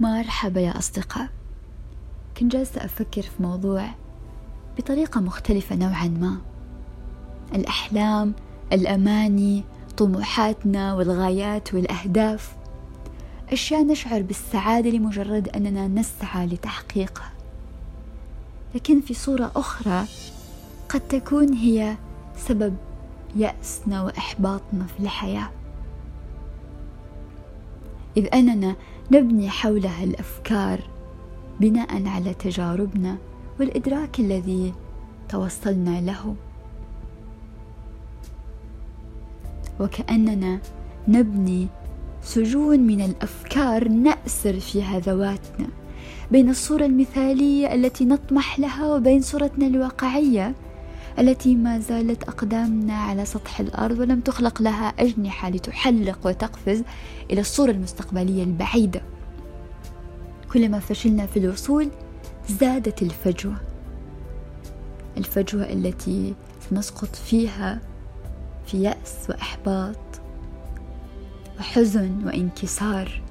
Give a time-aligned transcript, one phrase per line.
[0.00, 1.28] مرحبا يا أصدقاء.
[2.36, 3.90] كنت جالسة أفكر في موضوع
[4.78, 6.36] بطريقة مختلفة نوعا ما.
[7.54, 8.34] الأحلام
[8.72, 9.64] الأماني
[9.96, 12.56] طموحاتنا والغايات والأهداف.
[13.52, 17.32] أشياء نشعر بالسعادة لمجرد أننا نسعى لتحقيقها.
[18.74, 20.04] لكن في صورة أخرى
[20.88, 21.96] قد تكون هي
[22.36, 22.76] سبب
[23.36, 25.50] يأسنا وإحباطنا في الحياة.
[28.16, 28.76] إذ أننا
[29.12, 30.80] نبني حولها الأفكار
[31.60, 33.16] بناء على تجاربنا
[33.60, 34.72] والإدراك الذي
[35.28, 36.34] توصلنا له.
[39.80, 40.60] وكأننا
[41.08, 41.68] نبني
[42.22, 45.66] سجون من الأفكار نأسر فيها ذواتنا
[46.30, 50.54] بين الصورة المثالية التي نطمح لها وبين صورتنا الواقعية.
[51.18, 56.82] التي ما زالت أقدامنا على سطح الأرض ولم تخلق لها أجنحة لتحلق وتقفز
[57.30, 59.02] إلى الصورة المستقبلية البعيدة.
[60.52, 61.88] كلما فشلنا في الوصول
[62.48, 63.56] زادت الفجوة.
[65.16, 66.34] الفجوة التي
[66.70, 67.80] سنسقط فيها
[68.66, 69.96] في يأس وإحباط
[71.58, 73.22] وحزن وانكسار.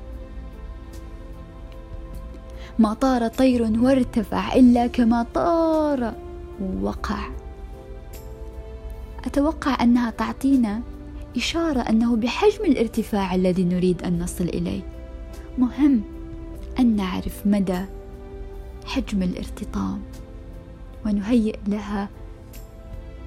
[2.79, 6.13] ما طار طير وارتفع إلا كما طار
[6.61, 7.42] ووقع
[9.25, 10.81] أتوقع أنها تعطينا
[11.37, 14.81] إشارة أنه بحجم الارتفاع الذي نريد أن نصل إليه
[15.57, 16.01] مهم
[16.79, 17.85] أن نعرف مدى
[18.85, 20.01] حجم الارتطام
[21.05, 22.09] ونهيئ لها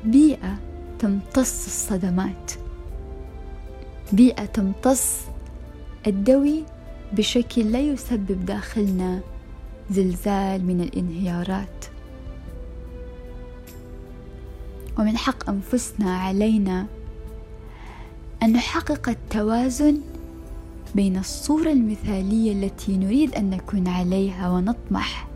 [0.05, 0.59] بيئة
[0.99, 2.53] تمتص الصدمات
[4.13, 5.21] بيئة تمتص
[6.07, 6.65] الدوي
[7.13, 9.21] بشكل لا يسبب داخلنا
[9.91, 11.85] زلزال من الانهيارات.
[14.99, 16.87] ومن حق أنفسنا علينا
[18.43, 20.01] أن نحقق التوازن
[20.95, 25.29] بين الصورة المثالية التي نريد أن نكون عليها ونطمح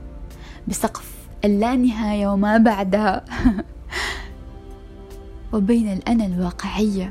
[0.68, 3.24] بسقف اللانهاية وما بعدها
[5.52, 7.08] وبين الأنا الواقعية.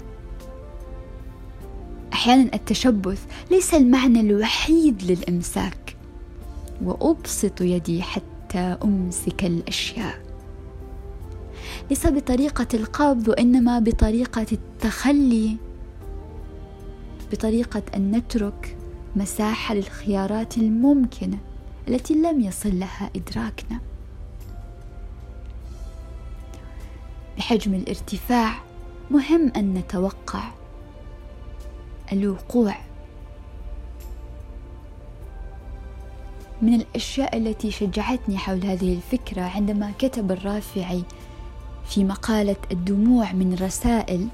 [2.13, 5.96] أحيانا التشبث ليس المعنى الوحيد للإمساك
[6.84, 10.28] وأبسط يدي حتى أمسك الأشياء.
[11.90, 15.57] ليس بطريقة القبض وإنما بطريقة التخلي
[17.31, 18.78] بطريقة أن نترك
[19.16, 21.38] مساحة للخيارات الممكنة
[21.88, 23.79] التي لم يصل لها إدراكنا.
[27.38, 28.53] بحجم الارتفاع
[29.11, 30.44] مهم أن نتوقع
[32.13, 32.75] الوقوع
[36.61, 41.03] من الأشياء التي شجعتني حول هذه الفكرة عندما كتب الرافعي
[41.89, 44.27] في مقالة الدموع من رسائل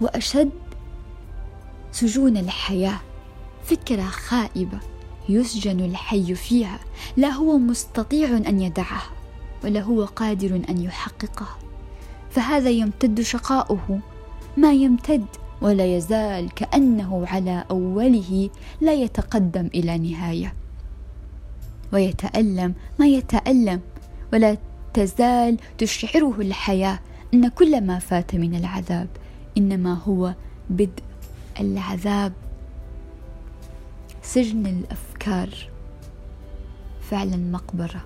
[0.00, 0.50] وأشد
[1.92, 3.00] سجون الحياة
[3.64, 4.80] فكرة خائبة
[5.28, 6.78] يسجن الحي فيها
[7.16, 9.10] لا هو مستطيع أن يدعها
[9.64, 11.58] ولا هو قادر أن يحققها.
[12.30, 14.00] فهذا يمتد شقاؤه
[14.56, 15.26] ما يمتد
[15.62, 18.50] ولا يزال كأنه على أوله
[18.80, 20.54] لا يتقدم إلى نهاية.
[21.92, 23.80] ويتألم ما يتألم
[24.32, 24.56] ولا
[24.94, 26.98] تزال تشعره الحياة.
[27.34, 29.08] إن كل ما فات من العذاب
[29.58, 30.34] إنما هو
[30.70, 31.02] بدء
[31.60, 32.32] العذاب.
[34.22, 35.48] سجن الأفكار
[37.10, 38.04] فعلا مقبرة.